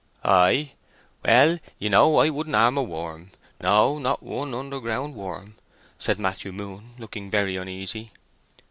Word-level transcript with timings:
"I? 0.25 0.71
Why 1.21 1.59
ye 1.77 1.87
know 1.87 2.17
I 2.17 2.31
wouldn't 2.31 2.55
harm 2.55 2.75
a 2.75 2.81
worm—no, 2.81 3.99
not 3.99 4.23
one 4.23 4.51
underground 4.55 5.13
worm?" 5.13 5.57
said 5.99 6.17
Matthew 6.17 6.51
Moon, 6.51 6.95
looking 6.97 7.29
very 7.29 7.55
uneasy. 7.55 8.11